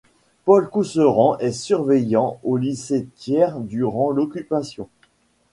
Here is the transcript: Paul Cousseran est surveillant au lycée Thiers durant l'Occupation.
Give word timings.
Paul 0.45 0.67
Cousseran 0.67 1.37
est 1.37 1.51
surveillant 1.51 2.39
au 2.43 2.57
lycée 2.57 3.07
Thiers 3.17 3.53
durant 3.61 4.09
l'Occupation. 4.09 4.89